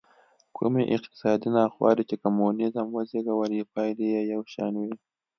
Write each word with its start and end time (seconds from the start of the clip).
کومې 0.57 0.83
اقتصادي 0.95 1.49
ناخوالې 1.57 2.03
چې 2.09 2.15
کمونېزم 2.23 2.87
وزېږولې 2.95 3.69
پایلې 3.73 4.07
یې 4.13 4.21
یو 4.33 4.41
شان 4.53 4.73
وې. 4.81 4.93